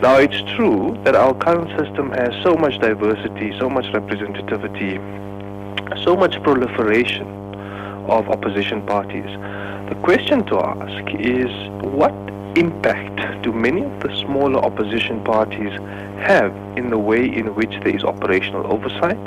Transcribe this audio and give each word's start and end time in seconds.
Now, 0.00 0.18
it's 0.18 0.40
true 0.54 0.96
that 1.02 1.16
our 1.16 1.34
current 1.34 1.70
system 1.76 2.12
has 2.12 2.32
so 2.44 2.54
much 2.54 2.78
diversity, 2.78 3.52
so 3.58 3.68
much 3.68 3.86
representativity, 3.86 4.94
so 6.04 6.14
much 6.14 6.40
proliferation 6.44 7.26
of 8.08 8.28
opposition 8.28 8.86
parties. 8.86 9.26
The 9.88 9.96
question 10.04 10.46
to 10.46 10.60
ask 10.60 11.14
is 11.14 11.50
what 11.82 12.14
impact 12.56 13.42
do 13.42 13.52
many 13.52 13.82
of 13.82 13.98
the 13.98 14.14
smaller 14.18 14.60
opposition 14.64 15.24
parties 15.24 15.72
have 16.20 16.54
in 16.76 16.90
the 16.90 16.98
way 16.98 17.24
in 17.26 17.52
which 17.56 17.70
there 17.82 17.96
is 17.96 18.04
operational 18.04 18.72
oversight, 18.72 19.18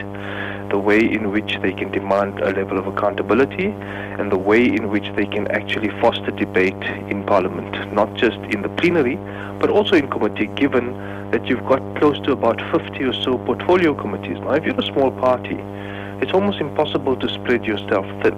the 0.72 0.80
way 0.80 1.00
in 1.00 1.32
which 1.32 1.60
they 1.62 1.74
can 1.74 1.92
demand 1.92 2.40
a 2.40 2.52
level 2.52 2.80
of 2.80 2.88
accountability, 2.88 3.68
and 3.68 4.32
the 4.32 4.38
way 4.38 4.66
in 4.66 4.90
which 4.90 5.12
they 5.16 5.26
can 5.26 5.46
actually 5.52 5.90
foster 6.00 6.32
debate 6.32 6.82
in 7.10 7.24
Parliament, 7.26 7.94
not 7.94 8.14
just 8.16 8.38
in 8.54 8.62
the 8.62 8.70
plenary, 8.70 9.18
but 9.60 9.70
also 9.70 9.96
in 9.96 10.10
committee, 10.10 10.48
given 10.56 10.94
that 11.32 11.46
you've 11.46 11.66
got 11.66 11.82
close 11.98 12.20
to 12.21 12.32
about 12.32 12.60
50 12.71 13.04
or 13.04 13.14
so 13.14 13.38
portfolio 13.38 13.93
committees. 13.93 14.39
Now, 14.39 14.54
if 14.54 14.64
you're 14.64 14.79
a 14.79 14.93
small 14.93 15.12
party, 15.12 15.57
it's 16.21 16.34
almost 16.34 16.60
impossible 16.62 17.15
to 17.18 17.29
spread 17.29 17.65
yourself 17.65 18.06
thin. 18.24 18.34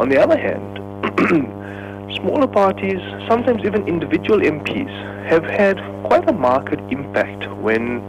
On 0.00 0.08
the 0.08 0.20
other 0.20 0.36
hand, 0.36 0.78
smaller 2.14 2.46
parties, 2.46 3.00
sometimes 3.26 3.64
even 3.64 3.88
individual 3.88 4.40
MPs, 4.40 4.92
have 5.26 5.44
had 5.44 5.78
quite 6.04 6.28
a 6.28 6.32
marked 6.32 6.80
impact 6.92 7.50
when 7.56 8.02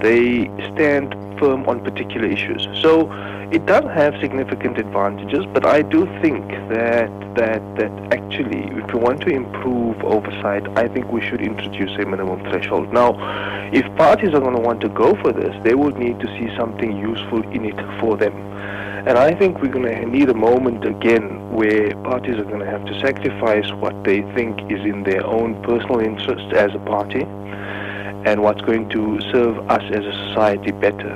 they 0.00 0.50
stand 0.72 1.14
firm 1.38 1.66
on 1.66 1.82
particular 1.82 2.26
issues. 2.26 2.68
So 2.82 3.10
it 3.52 3.64
does 3.66 3.84
have 3.84 4.14
significant 4.20 4.78
advantages, 4.78 5.44
but 5.52 5.64
I 5.64 5.82
do 5.82 6.06
think 6.20 6.48
that 6.68 7.10
that 7.36 7.62
that 7.76 7.92
actually, 8.12 8.64
if 8.80 8.92
we 8.92 8.98
want 8.98 9.20
to 9.22 9.28
improve 9.28 10.02
oversight, 10.02 10.66
I 10.76 10.88
think 10.88 11.12
we 11.12 11.20
should 11.20 11.40
introduce 11.40 11.92
a 11.98 12.04
minimum 12.06 12.40
threshold. 12.50 12.92
Now, 12.92 13.14
if 13.72 13.84
parties 13.96 14.34
are 14.34 14.40
going 14.40 14.56
to 14.56 14.60
want 14.60 14.80
to 14.80 14.88
go 14.88 15.14
for 15.22 15.32
this, 15.32 15.54
they 15.62 15.74
will 15.74 15.92
need 15.92 16.18
to 16.20 16.26
see 16.38 16.54
something 16.56 16.96
useful 16.96 17.42
in 17.52 17.64
it 17.64 18.00
for 18.00 18.16
them. 18.16 18.34
And 19.06 19.16
I 19.16 19.32
think 19.34 19.62
we're 19.62 19.70
going 19.70 19.86
to 19.86 20.06
need 20.06 20.28
a 20.28 20.34
moment 20.34 20.84
again 20.84 21.52
where 21.52 21.94
parties 22.02 22.36
are 22.38 22.44
going 22.44 22.58
to 22.58 22.66
have 22.66 22.84
to 22.86 23.00
sacrifice 23.00 23.70
what 23.74 23.94
they 24.02 24.22
think 24.34 24.58
is 24.72 24.80
in 24.80 25.04
their 25.04 25.24
own 25.24 25.62
personal 25.62 26.00
interest 26.00 26.52
as 26.52 26.74
a 26.74 26.80
party 26.80 27.24
and 28.26 28.42
what's 28.42 28.60
going 28.62 28.88
to 28.90 29.20
serve 29.32 29.56
us 29.70 29.82
as 29.92 30.04
a 30.04 30.12
society 30.28 30.72
better. 30.72 31.12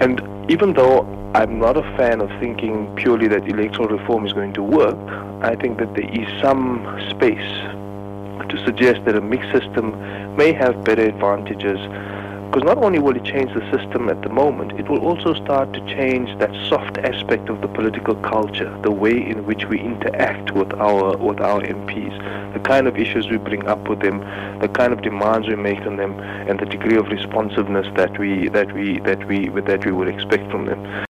And 0.00 0.20
even 0.50 0.74
though 0.74 1.00
I'm 1.34 1.58
not 1.58 1.76
a 1.76 1.82
fan 1.96 2.20
of 2.20 2.28
thinking 2.38 2.94
purely 2.94 3.26
that 3.28 3.48
electoral 3.48 3.88
reform 3.88 4.26
is 4.26 4.32
going 4.34 4.52
to 4.52 4.62
work, 4.62 4.98
I 5.42 5.56
think 5.56 5.78
that 5.78 5.94
there 5.94 6.08
is 6.10 6.28
some 6.42 6.84
space 7.08 7.52
to 8.50 8.62
suggest 8.64 9.04
that 9.06 9.16
a 9.16 9.20
mixed 9.20 9.50
system 9.50 9.96
may 10.36 10.52
have 10.52 10.84
better 10.84 11.02
advantages 11.02 11.78
because 12.50 12.64
not 12.64 12.78
only 12.78 12.98
will 12.98 13.14
it 13.14 13.22
change 13.22 13.54
the 13.54 13.60
system 13.70 14.08
at 14.08 14.20
the 14.22 14.28
moment, 14.28 14.72
it 14.72 14.88
will 14.88 14.98
also 14.98 15.34
start 15.34 15.72
to 15.72 15.78
change 15.86 16.36
that 16.40 16.50
soft 16.68 16.98
aspect 16.98 17.48
of 17.48 17.60
the 17.60 17.68
political 17.68 18.16
culture, 18.16 18.76
the 18.82 18.90
way 18.90 19.12
in 19.12 19.46
which 19.46 19.66
we 19.66 19.78
interact 19.78 20.50
with 20.50 20.72
our 20.74 21.16
with 21.16 21.40
our 21.40 21.60
MPs, 21.60 22.52
the 22.52 22.58
kind 22.58 22.88
of 22.88 22.96
issues 22.96 23.28
we 23.28 23.36
bring 23.36 23.68
up 23.68 23.88
with 23.88 24.00
them, 24.00 24.18
the 24.60 24.66
kind 24.66 24.92
of 24.92 25.00
demands 25.00 25.46
we 25.46 25.54
make 25.54 25.78
on 25.82 25.94
them, 25.96 26.18
and 26.18 26.58
the 26.58 26.66
degree 26.66 26.96
of 26.96 27.06
responsiveness 27.06 27.86
that 27.94 28.18
we 28.18 28.48
that 28.48 28.74
we 28.74 28.98
that 29.00 29.24
we 29.28 29.48
that 29.60 29.86
we 29.86 29.92
would 29.92 30.08
expect 30.08 30.50
from 30.50 30.66
them. 30.66 31.06